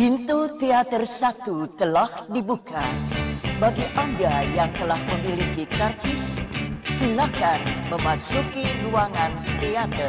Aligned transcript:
Pintu 0.00 0.48
teater 0.56 1.04
satu 1.04 1.76
telah 1.76 2.24
dibuka. 2.32 2.80
Bagi 3.60 3.84
Anda 3.92 4.48
yang 4.48 4.72
telah 4.72 4.96
memiliki 4.96 5.68
karcis, 5.68 6.40
silakan 6.88 7.60
memasuki 7.92 8.64
ruangan 8.80 9.28
teater. 9.60 10.08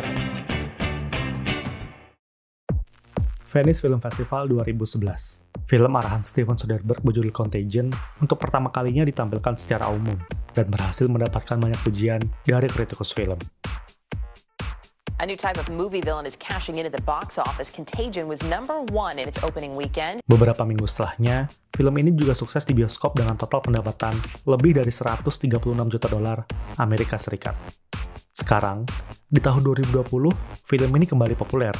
Venice 3.51 3.83
Film 3.83 3.99
Festival 3.99 4.47
2011. 4.63 5.43
Film 5.67 5.92
arahan 5.99 6.23
Steven 6.23 6.55
Soderbergh 6.55 7.03
berjudul 7.03 7.35
Contagion 7.35 7.92
untuk 8.23 8.39
pertama 8.39 8.71
kalinya 8.71 9.03
ditampilkan 9.03 9.60
secara 9.60 9.92
umum 9.92 10.15
dan 10.55 10.71
berhasil 10.71 11.12
mendapatkan 11.12 11.60
banyak 11.60 11.79
pujian 11.83 12.23
dari 12.47 12.71
kritikus 12.71 13.12
film. 13.12 13.35
A 15.22 15.26
new 15.29 15.38
type 15.38 15.62
of 15.62 15.69
movie 15.69 16.02
villain 16.02 16.26
is 16.26 16.34
cashing 16.34 16.81
in 16.81 16.90
at 16.90 16.98
the 16.98 17.05
box 17.05 17.38
office. 17.38 17.70
Contagion 17.70 18.26
was 18.26 18.41
number 18.49 18.81
one 18.90 19.21
in 19.21 19.30
its 19.30 19.38
opening 19.45 19.77
weekend. 19.77 20.26
Beberapa 20.26 20.66
minggu 20.66 20.90
setelahnya, 20.90 21.45
film 21.77 21.94
ini 22.02 22.09
juga 22.17 22.34
sukses 22.34 22.66
di 22.66 22.73
bioskop 22.73 23.13
dengan 23.13 23.38
total 23.38 23.61
pendapatan 23.61 24.17
lebih 24.49 24.81
dari 24.81 24.89
136 24.89 25.61
juta 25.94 26.07
dolar 26.09 26.41
Amerika 26.81 27.21
Serikat. 27.21 27.53
Sekarang, 28.34 28.81
di 29.30 29.38
tahun 29.38 29.61
2020, 29.61 30.09
film 30.66 30.89
ini 30.97 31.05
kembali 31.05 31.38
populer. 31.38 31.77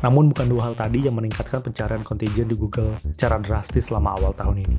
Namun 0.00 0.32
bukan 0.32 0.48
dua 0.48 0.72
hal 0.72 0.74
tadi 0.80 1.04
yang 1.04 1.20
meningkatkan 1.20 1.60
pencarian 1.60 2.00
Contagion 2.00 2.48
di 2.48 2.56
Google 2.56 2.96
secara 2.96 3.36
drastis 3.36 3.92
selama 3.92 4.16
awal 4.16 4.32
tahun 4.32 4.64
ini. 4.64 4.76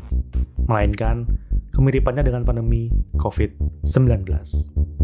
Melainkan, 0.65 1.29
kemiripannya 1.77 2.25
dengan 2.25 2.41
pandemi 2.41 2.89
COVID-19. 3.21 4.97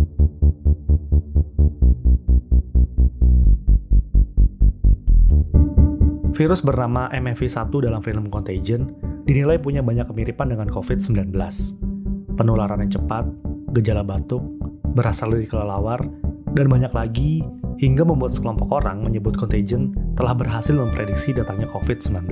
Virus 6.35 6.59
bernama 6.59 7.07
MFV1 7.15 7.71
dalam 7.71 8.03
film 8.03 8.27
Contagion 8.27 8.91
dinilai 9.23 9.55
punya 9.55 9.79
banyak 9.79 10.03
kemiripan 10.03 10.51
dengan 10.51 10.67
COVID-19. 10.67 11.31
Penularan 12.35 12.83
yang 12.83 12.91
cepat, 12.91 13.23
gejala 13.71 14.03
batuk, 14.03 14.43
berasal 14.91 15.31
dari 15.31 15.47
kelelawar, 15.47 16.03
dan 16.51 16.67
banyak 16.67 16.91
lagi 16.91 17.39
hingga 17.79 18.03
membuat 18.03 18.35
sekelompok 18.35 18.67
orang 18.67 19.07
menyebut 19.07 19.39
Contagion 19.39 19.95
telah 20.19 20.35
berhasil 20.35 20.75
memprediksi 20.75 21.31
datangnya 21.31 21.71
COVID-19. 21.71 22.27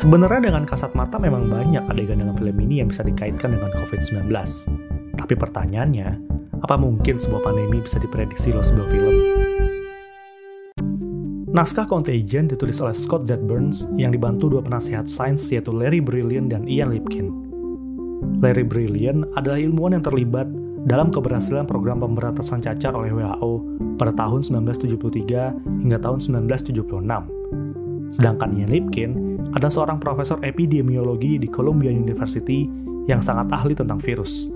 Sebenarnya 0.00 0.48
dengan 0.48 0.64
kasat 0.64 0.96
mata 0.96 1.20
memang 1.20 1.44
banyak 1.52 1.92
adegan 1.92 2.24
dalam 2.24 2.40
film 2.40 2.56
ini 2.56 2.80
yang 2.80 2.88
bisa 2.88 3.04
dikaitkan 3.04 3.52
dengan 3.52 3.68
COVID-19. 3.76 4.32
Tapi 5.12 5.34
pertanyaannya, 5.36 6.08
apa 6.56 6.76
mungkin 6.80 7.20
sebuah 7.20 7.44
pandemi 7.44 7.84
bisa 7.84 8.00
diprediksi 8.00 8.56
loh 8.56 8.64
sebuah 8.64 8.88
film? 8.88 9.45
Naskah 11.56 11.88
Contagion 11.88 12.52
ditulis 12.52 12.84
oleh 12.84 12.92
Scott 12.92 13.24
Z. 13.24 13.40
Burns 13.48 13.88
yang 13.96 14.12
dibantu 14.12 14.52
dua 14.52 14.60
penasehat 14.60 15.08
sains 15.08 15.40
yaitu 15.48 15.72
Larry 15.72 16.04
Brilliant 16.04 16.52
dan 16.52 16.68
Ian 16.68 16.92
Lipkin. 16.92 17.32
Larry 18.44 18.60
Brilliant 18.60 19.24
adalah 19.40 19.56
ilmuwan 19.56 19.96
yang 19.96 20.04
terlibat 20.04 20.44
dalam 20.84 21.08
keberhasilan 21.08 21.64
program 21.64 22.04
pemberantasan 22.04 22.60
cacar 22.60 22.92
oleh 22.92 23.08
WHO 23.08 23.64
pada 23.96 24.12
tahun 24.12 24.44
1973 24.68 25.80
hingga 25.80 25.96
tahun 25.96 26.44
1976. 26.44 28.12
Sedangkan 28.12 28.52
Ian 28.52 28.68
Lipkin 28.76 29.10
adalah 29.56 29.72
seorang 29.72 29.96
profesor 29.96 30.36
epidemiologi 30.44 31.40
di 31.40 31.48
Columbia 31.48 31.88
University 31.88 32.68
yang 33.08 33.24
sangat 33.24 33.48
ahli 33.48 33.72
tentang 33.72 33.96
virus. 33.96 34.52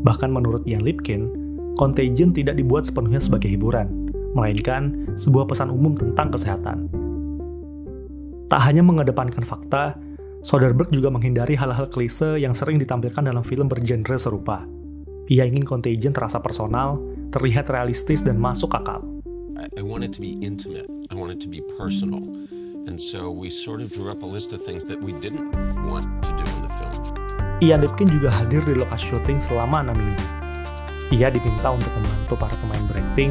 Bahkan 0.00 0.32
menurut 0.32 0.64
Ian 0.64 0.84
Lipkin, 0.84 1.28
Contagion 1.76 2.32
tidak 2.32 2.56
dibuat 2.56 2.88
sepenuhnya 2.88 3.20
sebagai 3.20 3.53
hiburan, 3.53 4.08
melainkan 4.36 5.08
sebuah 5.16 5.48
pesan 5.48 5.72
umum 5.72 5.97
tentang 5.97 6.32
kesehatan. 6.32 6.88
Tak 8.50 8.60
hanya 8.66 8.82
mengedepankan 8.82 9.47
fakta, 9.47 9.94
Soderbergh 10.40 10.88
juga 10.88 11.12
menghindari 11.12 11.52
hal-hal 11.52 11.92
klise 11.92 12.40
yang 12.40 12.56
sering 12.56 12.80
ditampilkan 12.80 13.28
dalam 13.28 13.44
film 13.44 13.68
bergenre 13.68 14.16
serupa. 14.16 14.64
Ia 15.28 15.44
ingin 15.44 15.68
Contagion 15.68 16.16
terasa 16.16 16.40
personal, 16.40 16.96
terlihat 17.28 17.68
realistis 17.68 18.24
dan 18.24 18.40
masuk 18.40 18.72
akal. 18.72 19.04
I 19.76 19.84
want 19.84 20.00
it 20.00 20.16
to 20.16 20.20
be 20.24 20.40
intimate. 20.40 20.88
I 21.12 21.14
want 21.14 21.36
it 21.36 21.40
to 21.44 21.48
be 21.52 21.60
personal. 21.76 22.24
And 22.88 22.96
so 22.96 23.28
we 23.28 23.52
sort 23.52 23.84
of 23.84 23.92
drew 23.92 24.08
up 24.08 24.24
a 24.24 24.28
list 24.28 24.56
of 24.56 24.64
things 24.64 24.88
that 24.88 24.96
we 24.96 25.12
didn't 25.20 25.52
want 25.92 26.08
to 26.24 26.32
do 26.32 26.44
in 26.48 26.60
the 26.64 26.72
film. 26.80 26.96
Ian 27.60 27.84
Lipkin 27.84 28.08
juga 28.08 28.32
hadir 28.32 28.64
di 28.64 28.72
lokasi 28.72 29.12
syuting 29.12 29.44
selama 29.44 29.84
6 29.92 30.00
minggu. 30.00 30.26
Ia 31.20 31.28
diminta 31.28 31.68
untuk 31.68 31.92
membantu 32.00 32.34
para 32.40 32.56
pemain 32.56 32.84
berakting 32.88 33.28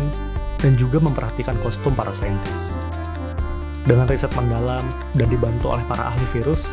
dan 0.62 0.78
juga 0.78 1.02
memperhatikan 1.02 1.58
kostum 1.66 1.98
para 1.98 2.14
saintis. 2.14 2.78
Dengan 3.90 4.06
riset 4.06 4.30
mendalam 4.38 4.86
dan 5.18 5.28
dibantu 5.34 5.74
oleh 5.74 5.82
para 5.90 6.14
ahli 6.14 6.26
virus, 6.30 6.70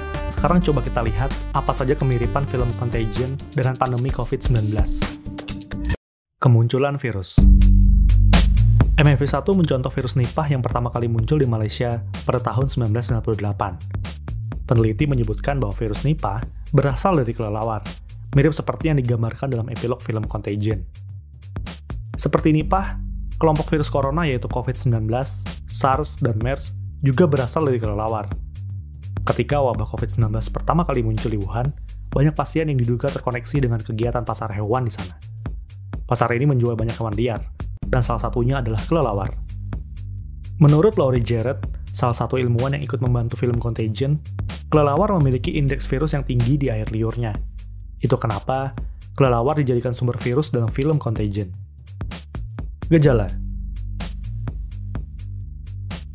sekarang 0.46 0.62
coba 0.62 0.78
kita 0.78 1.02
lihat 1.02 1.30
apa 1.58 1.74
saja 1.74 1.98
kemiripan 1.98 2.46
film 2.46 2.70
Contagion 2.78 3.34
dengan 3.50 3.74
pandemi 3.74 4.14
COVID-19. 4.14 4.78
Kemunculan 6.38 7.02
virus 7.02 7.34
MFV1 8.94 9.42
mencontoh 9.42 9.90
virus 9.90 10.14
Nipah 10.14 10.46
yang 10.46 10.62
pertama 10.62 10.94
kali 10.94 11.10
muncul 11.10 11.42
di 11.42 11.50
Malaysia 11.50 11.98
pada 12.22 12.38
tahun 12.38 12.70
1998. 12.70 14.70
Peneliti 14.70 15.10
menyebutkan 15.10 15.58
bahwa 15.58 15.74
virus 15.74 16.06
Nipah 16.06 16.38
berasal 16.70 17.18
dari 17.18 17.34
kelelawar, 17.34 17.82
mirip 18.38 18.54
seperti 18.54 18.94
yang 18.94 19.02
digambarkan 19.02 19.50
dalam 19.50 19.66
epilog 19.66 19.98
film 19.98 20.22
Contagion. 20.30 20.86
Seperti 22.14 22.54
Nipah, 22.54 22.94
kelompok 23.42 23.66
virus 23.74 23.90
corona 23.90 24.22
yaitu 24.22 24.46
COVID-19, 24.46 25.10
SARS, 25.66 26.22
dan 26.22 26.38
MERS 26.38 26.70
juga 27.02 27.26
berasal 27.26 27.66
dari 27.66 27.82
kelelawar. 27.82 28.45
Ketika 29.26 29.58
wabah 29.58 29.90
COVID-19 29.90 30.22
pertama 30.54 30.86
kali 30.86 31.02
muncul 31.02 31.34
di 31.34 31.38
Wuhan, 31.42 31.66
banyak 32.14 32.30
pasien 32.30 32.70
yang 32.70 32.78
diduga 32.78 33.10
terkoneksi 33.10 33.58
dengan 33.58 33.82
kegiatan 33.82 34.22
pasar 34.22 34.54
hewan 34.54 34.86
di 34.86 34.94
sana. 34.94 35.18
Pasar 36.06 36.30
ini 36.30 36.46
menjual 36.46 36.78
banyak 36.78 36.94
hewan 36.94 37.10
liar, 37.18 37.42
dan 37.90 38.06
salah 38.06 38.22
satunya 38.22 38.62
adalah 38.62 38.78
kelelawar. 38.86 39.34
Menurut 40.62 40.94
Laurie 40.94 41.26
Jarrett, 41.26 41.58
salah 41.90 42.14
satu 42.14 42.38
ilmuwan 42.38 42.78
yang 42.78 42.86
ikut 42.86 43.02
membantu 43.02 43.34
film 43.34 43.58
Contagion, 43.58 44.22
kelelawar 44.70 45.10
memiliki 45.18 45.58
indeks 45.58 45.90
virus 45.90 46.14
yang 46.14 46.22
tinggi 46.22 46.54
di 46.54 46.70
air 46.70 46.86
liurnya. 46.94 47.34
Itu 47.98 48.14
kenapa 48.22 48.78
kelelawar 49.18 49.58
dijadikan 49.58 49.90
sumber 49.90 50.22
virus 50.22 50.54
dalam 50.54 50.70
film 50.70 51.02
Contagion. 51.02 51.50
Gejala 52.86 53.26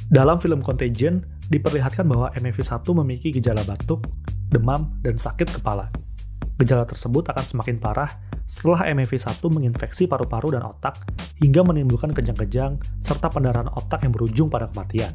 Dalam 0.08 0.40
film 0.40 0.64
Contagion, 0.64 1.41
diperlihatkan 1.52 2.08
bahwa 2.08 2.32
MFV1 2.40 2.88
memiliki 3.04 3.30
gejala 3.36 3.62
batuk, 3.68 4.08
demam, 4.48 4.96
dan 5.04 5.20
sakit 5.20 5.60
kepala. 5.60 5.92
Gejala 6.56 6.88
tersebut 6.88 7.28
akan 7.28 7.44
semakin 7.44 7.76
parah 7.78 8.08
setelah 8.48 8.88
MFV1 8.96 9.42
menginfeksi 9.52 10.08
paru-paru 10.08 10.56
dan 10.56 10.64
otak 10.64 10.96
hingga 11.44 11.62
menimbulkan 11.68 12.16
kejang-kejang 12.16 12.80
serta 13.04 13.28
pendarahan 13.28 13.68
otak 13.76 14.08
yang 14.08 14.16
berujung 14.16 14.48
pada 14.48 14.72
kematian. 14.72 15.12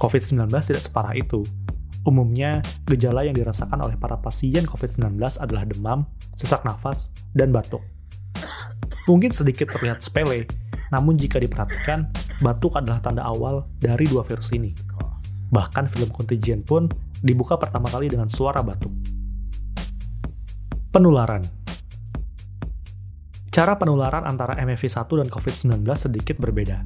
COVID-19 0.00 0.48
tidak 0.48 0.82
separah 0.84 1.12
itu. 1.16 1.44
Umumnya, 2.06 2.62
gejala 2.86 3.26
yang 3.26 3.34
dirasakan 3.34 3.82
oleh 3.82 3.98
para 3.98 4.14
pasien 4.22 4.62
COVID-19 4.62 5.18
adalah 5.42 5.66
demam, 5.66 6.06
sesak 6.38 6.62
nafas, 6.62 7.10
dan 7.34 7.50
batuk. 7.50 7.82
Mungkin 9.10 9.34
sedikit 9.34 9.74
terlihat 9.74 10.06
sepele, 10.06 10.46
namun 10.94 11.18
jika 11.18 11.42
diperhatikan, 11.42 12.06
batuk 12.38 12.78
adalah 12.78 13.02
tanda 13.02 13.26
awal 13.26 13.66
dari 13.82 14.06
dua 14.06 14.22
virus 14.22 14.54
ini. 14.54 14.85
Bahkan 15.50 15.86
film 15.86 16.10
Contagion 16.10 16.62
pun 16.66 16.90
dibuka 17.22 17.54
pertama 17.56 17.86
kali 17.86 18.10
dengan 18.10 18.26
suara 18.26 18.60
batuk. 18.60 18.90
Penularan 20.90 21.44
Cara 23.56 23.72
penularan 23.80 24.28
antara 24.28 24.52
MFV1 24.60 25.08
dan 25.08 25.28
COVID-19 25.32 25.80
sedikit 25.96 26.36
berbeda. 26.36 26.84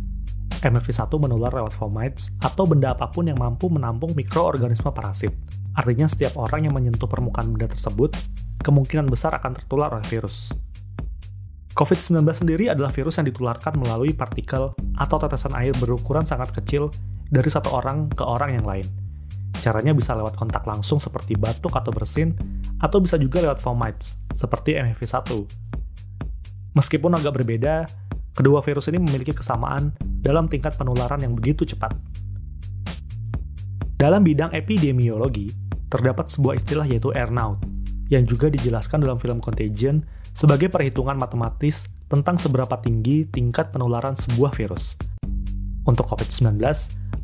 MFV1 0.61 1.11
menular 1.19 1.51
lewat 1.51 1.75
fomites 1.75 2.31
atau 2.39 2.63
benda 2.63 2.95
apa 2.95 3.11
pun 3.11 3.27
yang 3.27 3.35
mampu 3.41 3.67
menampung 3.67 4.15
mikroorganisme 4.15 4.93
parasit. 4.95 5.35
Artinya 5.75 6.07
setiap 6.07 6.39
orang 6.39 6.71
yang 6.71 6.75
menyentuh 6.77 7.11
permukaan 7.11 7.51
benda 7.51 7.67
tersebut, 7.67 8.15
kemungkinan 8.63 9.11
besar 9.11 9.35
akan 9.35 9.57
tertular 9.57 9.91
oleh 9.91 10.07
virus. 10.07 10.53
COVID-19 11.75 12.23
sendiri 12.35 12.71
adalah 12.71 12.93
virus 12.93 13.17
yang 13.17 13.27
ditularkan 13.31 13.75
melalui 13.75 14.13
partikel 14.13 14.71
atau 15.01 15.17
tetesan 15.17 15.57
air 15.57 15.73
berukuran 15.81 16.23
sangat 16.23 16.53
kecil 16.53 16.93
dari 17.31 17.47
satu 17.47 17.71
orang 17.71 18.11
ke 18.11 18.27
orang 18.27 18.59
yang 18.59 18.67
lain. 18.67 18.87
Caranya 19.63 19.95
bisa 19.95 20.19
lewat 20.19 20.35
kontak 20.35 20.67
langsung 20.67 20.99
seperti 20.99 21.39
batuk 21.39 21.73
atau 21.79 21.95
bersin, 21.95 22.35
atau 22.83 22.99
bisa 22.99 23.15
juga 23.17 23.41
lewat 23.41 23.63
fomites, 23.63 24.19
seperti 24.35 24.75
MFV1. 24.77 25.31
Meskipun 26.75 27.15
agak 27.15 27.41
berbeda, 27.41 27.87
kedua 28.35 28.61
virus 28.67 28.91
ini 28.91 28.99
memiliki 28.99 29.31
kesamaan 29.31 29.95
dalam 30.21 30.51
tingkat 30.51 30.75
penularan 30.75 31.23
yang 31.23 31.39
begitu 31.39 31.63
cepat. 31.63 31.95
Dalam 34.01 34.25
bidang 34.25 34.51
epidemiologi, 34.57 35.53
terdapat 35.93 36.33
sebuah 36.33 36.57
istilah 36.57 36.89
yaitu 36.89 37.13
earnout, 37.13 37.61
yang 38.09 38.25
juga 38.25 38.49
dijelaskan 38.49 39.05
dalam 39.05 39.21
film 39.21 39.39
Contagion 39.45 40.03
sebagai 40.33 40.73
perhitungan 40.73 41.21
matematis 41.21 41.85
tentang 42.09 42.41
seberapa 42.41 42.81
tinggi 42.81 43.29
tingkat 43.29 43.71
penularan 43.71 44.17
sebuah 44.17 44.57
virus. 44.57 44.97
Untuk 45.85 46.09
COVID-19, 46.11 46.59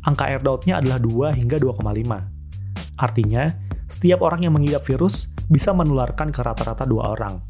angka 0.07 0.31
earnout-nya 0.31 0.79
adalah 0.79 1.03
2 1.03 1.35
hingga 1.35 1.59
2,5. 1.59 1.83
Artinya, 2.95 3.43
setiap 3.91 4.23
orang 4.23 4.47
yang 4.47 4.55
mengidap 4.55 4.87
virus 4.87 5.27
bisa 5.51 5.75
menularkan 5.75 6.31
ke 6.31 6.39
rata-rata 6.39 6.87
dua 6.87 7.11
orang. 7.11 7.43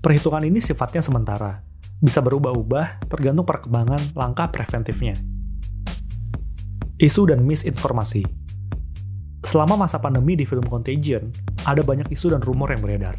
Perhitungan 0.00 0.44
ini 0.44 0.60
sifatnya 0.60 1.04
sementara, 1.04 1.60
bisa 2.00 2.24
berubah-ubah 2.24 3.08
tergantung 3.08 3.44
perkembangan 3.44 4.16
langkah 4.16 4.48
preventifnya. 4.48 5.16
Isu 6.96 7.28
dan 7.28 7.44
misinformasi 7.44 8.46
Selama 9.46 9.86
masa 9.86 10.02
pandemi 10.02 10.34
di 10.34 10.42
film 10.42 10.66
Contagion, 10.66 11.30
ada 11.62 11.78
banyak 11.78 12.10
isu 12.10 12.34
dan 12.34 12.42
rumor 12.42 12.74
yang 12.74 12.82
beredar. 12.82 13.14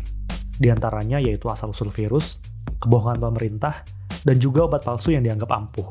Di 0.60 0.68
antaranya 0.68 1.24
yaitu 1.24 1.48
asal-usul 1.48 1.88
virus, 1.88 2.44
kebohongan 2.84 3.22
pemerintah, 3.22 3.88
dan 4.28 4.36
juga 4.36 4.68
obat 4.68 4.84
palsu 4.84 5.16
yang 5.16 5.24
dianggap 5.24 5.48
ampuh. 5.48 5.88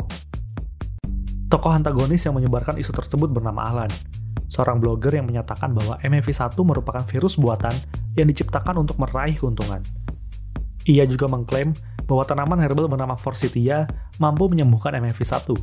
Tokoh 1.46 1.70
antagonis 1.70 2.26
yang 2.26 2.34
menyebarkan 2.34 2.74
isu 2.74 2.90
tersebut 2.90 3.30
bernama 3.30 3.62
Alan, 3.70 3.90
seorang 4.50 4.82
blogger 4.82 5.14
yang 5.14 5.30
menyatakan 5.30 5.70
bahwa 5.70 5.94
MFV1 6.02 6.58
merupakan 6.58 7.06
virus 7.06 7.38
buatan 7.38 7.70
yang 8.18 8.26
diciptakan 8.26 8.82
untuk 8.82 8.98
meraih 8.98 9.38
keuntungan. 9.38 9.78
Ia 10.90 11.06
juga 11.06 11.30
mengklaim 11.30 11.70
bahwa 12.06 12.26
tanaman 12.26 12.58
herbal 12.58 12.90
bernama 12.90 13.14
Forsythia 13.14 13.86
mampu 14.18 14.50
menyembuhkan 14.50 14.98
MFV1. 14.98 15.54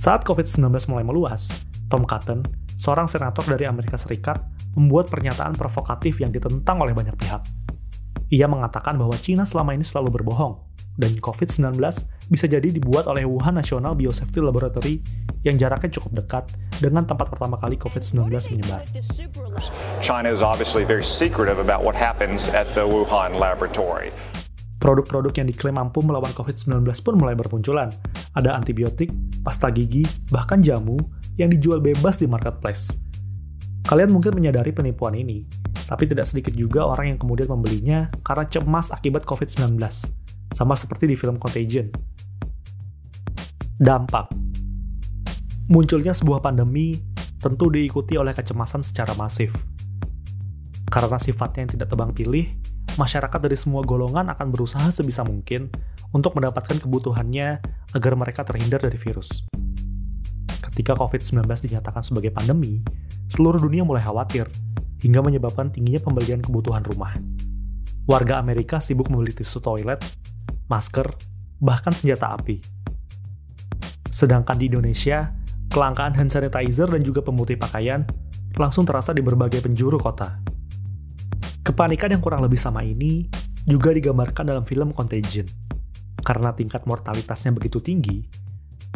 Saat 0.00 0.24
COVID-19 0.24 0.64
mulai 0.88 1.04
meluas, 1.04 1.48
Tom 1.92 2.08
Cotton, 2.08 2.40
seorang 2.80 3.04
senator 3.04 3.44
dari 3.44 3.68
Amerika 3.68 4.00
Serikat, 4.00 4.40
membuat 4.80 5.12
pernyataan 5.12 5.52
provokatif 5.56 6.24
yang 6.24 6.32
ditentang 6.32 6.80
oleh 6.80 6.96
banyak 6.96 7.16
pihak. 7.20 7.40
Ia 8.32 8.48
mengatakan 8.48 8.96
bahwa 8.96 9.12
China 9.20 9.44
selama 9.44 9.76
ini 9.76 9.84
selalu 9.84 10.20
berbohong, 10.20 10.73
dan 10.98 11.12
COVID-19 11.18 11.78
bisa 12.30 12.46
jadi 12.46 12.64
dibuat 12.64 13.10
oleh 13.10 13.26
Wuhan 13.26 13.58
National 13.58 13.98
Biosafety 13.98 14.40
Laboratory 14.40 15.02
yang 15.44 15.60
jaraknya 15.60 16.00
cukup 16.00 16.24
dekat 16.24 16.44
dengan 16.80 17.04
tempat 17.04 17.28
pertama 17.28 17.60
kali 17.60 17.76
COVID-19 17.76 18.30
menyebar. 18.56 18.80
China 20.00 20.28
is 20.32 20.40
obviously 20.40 20.82
very 20.82 21.04
secretive 21.04 21.60
about 21.60 21.84
what 21.84 21.92
happens 21.92 22.48
at 22.50 22.64
the 22.72 22.84
Wuhan 22.84 23.36
laboratory. 23.36 24.14
Produk-produk 24.80 25.32
yang 25.40 25.48
diklaim 25.48 25.80
mampu 25.80 26.04
melawan 26.04 26.28
COVID-19 26.36 26.84
pun 27.00 27.14
mulai 27.16 27.32
bermunculan. 27.32 27.88
Ada 28.36 28.52
antibiotik, 28.52 29.08
pasta 29.40 29.72
gigi, 29.72 30.04
bahkan 30.28 30.60
jamu 30.60 31.00
yang 31.40 31.48
dijual 31.48 31.80
bebas 31.80 32.20
di 32.20 32.28
marketplace. 32.28 32.92
Kalian 33.84 34.12
mungkin 34.12 34.36
menyadari 34.36 34.72
penipuan 34.72 35.16
ini, 35.16 35.44
tapi 35.88 36.08
tidak 36.08 36.24
sedikit 36.28 36.56
juga 36.56 36.88
orang 36.88 37.16
yang 37.16 37.18
kemudian 37.20 37.52
membelinya 37.52 38.08
karena 38.24 38.44
cemas 38.48 38.88
akibat 38.88 39.28
COVID-19, 39.28 39.76
sama 40.54 40.78
seperti 40.78 41.10
di 41.10 41.18
film 41.18 41.36
Contagion. 41.36 41.90
Dampak 43.74 44.30
Munculnya 45.64 46.12
sebuah 46.12 46.44
pandemi 46.44 46.92
tentu 47.40 47.72
diikuti 47.72 48.20
oleh 48.20 48.36
kecemasan 48.36 48.84
secara 48.84 49.16
masif. 49.16 49.48
Karena 50.88 51.16
sifatnya 51.16 51.64
yang 51.64 51.72
tidak 51.72 51.88
tebang 51.88 52.12
pilih, 52.12 52.52
masyarakat 53.00 53.40
dari 53.40 53.56
semua 53.56 53.80
golongan 53.80 54.28
akan 54.28 54.52
berusaha 54.52 54.84
sebisa 54.92 55.24
mungkin 55.24 55.72
untuk 56.12 56.36
mendapatkan 56.36 56.84
kebutuhannya 56.84 57.64
agar 57.96 58.12
mereka 58.12 58.44
terhindar 58.44 58.84
dari 58.84 59.00
virus. 59.00 59.48
Ketika 60.46 60.92
COVID-19 61.00 61.48
dinyatakan 61.48 62.04
sebagai 62.04 62.28
pandemi, 62.28 62.84
seluruh 63.32 63.58
dunia 63.58 63.88
mulai 63.88 64.04
khawatir, 64.04 64.44
hingga 65.00 65.24
menyebabkan 65.24 65.72
tingginya 65.72 66.04
pembelian 66.04 66.44
kebutuhan 66.44 66.84
rumah. 66.84 67.16
Warga 68.04 68.36
Amerika 68.36 68.84
sibuk 68.84 69.08
membeli 69.08 69.32
tisu 69.32 69.64
toilet, 69.64 70.04
masker, 70.74 71.06
bahkan 71.62 71.94
senjata 71.94 72.34
api. 72.34 72.58
Sedangkan 74.10 74.58
di 74.58 74.66
Indonesia, 74.66 75.30
kelangkaan 75.70 76.18
hand 76.18 76.34
sanitizer 76.34 76.90
dan 76.90 77.02
juga 77.06 77.22
pemutih 77.22 77.54
pakaian 77.54 78.02
langsung 78.58 78.82
terasa 78.82 79.14
di 79.14 79.22
berbagai 79.22 79.62
penjuru 79.62 79.98
kota. 79.98 80.42
Kepanikan 81.62 82.10
yang 82.10 82.22
kurang 82.22 82.42
lebih 82.42 82.58
sama 82.58 82.82
ini 82.82 83.26
juga 83.64 83.94
digambarkan 83.94 84.50
dalam 84.50 84.64
film 84.66 84.90
Contagion. 84.90 85.46
Karena 86.20 86.52
tingkat 86.56 86.88
mortalitasnya 86.88 87.52
begitu 87.52 87.80
tinggi, 87.80 88.24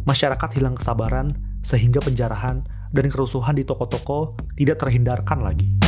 masyarakat 0.04 0.50
hilang 0.56 0.76
kesabaran 0.76 1.28
sehingga 1.60 2.00
penjarahan 2.00 2.64
dan 2.92 3.06
kerusuhan 3.12 3.56
di 3.56 3.64
toko-toko 3.64 4.36
tidak 4.56 4.80
terhindarkan 4.80 5.44
lagi. 5.44 5.87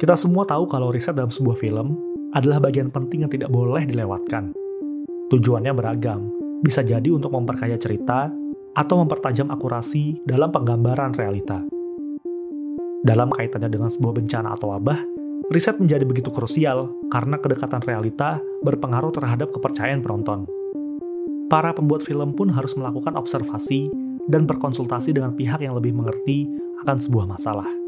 Kita 0.00 0.14
semua 0.18 0.42
tahu 0.42 0.66
kalau 0.66 0.90
riset 0.90 1.14
dalam 1.14 1.30
sebuah 1.30 1.56
film 1.58 1.94
adalah 2.34 2.58
bagian 2.58 2.90
penting 2.90 3.26
yang 3.26 3.32
tidak 3.32 3.50
boleh 3.50 3.86
dilewatkan. 3.86 4.50
Tujuannya 5.30 5.72
beragam, 5.72 6.28
bisa 6.60 6.82
jadi 6.82 7.06
untuk 7.14 7.30
memperkaya 7.30 7.78
cerita 7.78 8.30
atau 8.74 8.94
mempertajam 9.02 9.48
akurasi 9.54 10.18
dalam 10.26 10.50
penggambaran 10.50 11.14
realita. 11.14 11.62
Dalam 13.04 13.30
kaitannya 13.30 13.70
dengan 13.70 13.92
sebuah 13.92 14.18
bencana 14.18 14.56
atau 14.58 14.74
wabah, 14.74 14.98
riset 15.54 15.78
menjadi 15.78 16.02
begitu 16.02 16.32
krusial 16.34 16.90
karena 17.12 17.38
kedekatan 17.38 17.84
realita 17.84 18.42
berpengaruh 18.64 19.14
terhadap 19.14 19.54
kepercayaan 19.54 20.02
penonton 20.02 20.48
para 21.54 21.70
pembuat 21.70 22.02
film 22.02 22.34
pun 22.34 22.50
harus 22.50 22.74
melakukan 22.74 23.14
observasi 23.14 23.86
dan 24.26 24.48
berkonsultasi 24.48 25.14
dengan 25.14 25.36
pihak 25.36 25.60
yang 25.62 25.76
lebih 25.76 25.94
mengerti 25.94 26.48
akan 26.82 26.98
sebuah 26.98 27.28
masalah. 27.28 27.83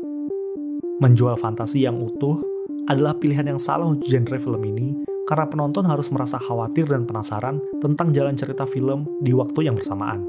Menjual 0.96 1.36
fantasi 1.36 1.84
yang 1.84 2.00
utuh 2.00 2.40
adalah 2.88 3.12
pilihan 3.12 3.44
yang 3.44 3.60
salah 3.60 3.84
untuk 3.84 4.08
genre 4.08 4.40
film 4.40 4.64
ini 4.64 4.96
karena 5.28 5.44
penonton 5.44 5.84
harus 5.84 6.08
merasa 6.08 6.40
khawatir 6.40 6.88
dan 6.88 7.04
penasaran 7.04 7.60
tentang 7.84 8.16
jalan 8.16 8.32
cerita 8.32 8.64
film 8.64 9.04
di 9.20 9.36
waktu 9.36 9.68
yang 9.68 9.76
bersamaan. 9.76 10.24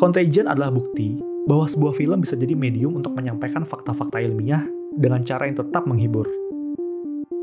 Contagion 0.00 0.48
adalah 0.48 0.72
bukti 0.72 1.20
bahwa 1.44 1.68
sebuah 1.68 1.92
film 1.92 2.24
bisa 2.24 2.40
jadi 2.40 2.56
medium 2.56 2.96
untuk 2.96 3.12
menyampaikan 3.12 3.68
fakta-fakta 3.68 4.16
ilmiah 4.24 4.64
dengan 4.96 5.20
cara 5.28 5.44
yang 5.44 5.60
tetap 5.60 5.84
menghibur. 5.84 6.24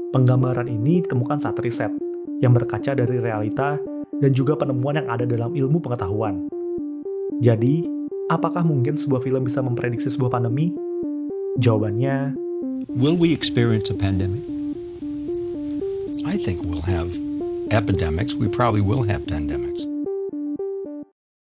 Penggambaran 0.10 0.66
ini 0.66 1.06
ditemukan 1.06 1.38
saat 1.38 1.62
riset, 1.62 1.94
yang 2.42 2.58
berkaca 2.58 2.98
dari 2.98 3.22
realita 3.22 3.78
dan 4.18 4.32
juga 4.34 4.58
penemuan 4.58 4.98
yang 4.98 5.06
ada 5.06 5.30
dalam 5.30 5.54
ilmu 5.54 5.78
pengetahuan. 5.86 6.50
Jadi, 7.46 7.86
apakah 8.34 8.66
mungkin 8.66 8.98
sebuah 8.98 9.22
film 9.22 9.46
bisa 9.46 9.62
memprediksi 9.62 10.10
sebuah 10.10 10.34
pandemi? 10.34 10.89
Jawabannya, 11.60 12.36
Will 12.88 13.16
we 13.16 13.34
experience 13.34 13.90
a 13.90 13.94
pandemic? 13.94 14.42
I 16.26 16.38
think 16.38 16.62
we'll 16.64 16.82
have 16.82 17.14
epidemics. 17.72 18.34
We 18.34 18.48
probably 18.48 18.82
will 18.82 19.04
have 19.04 19.22
pandemics. 19.24 19.89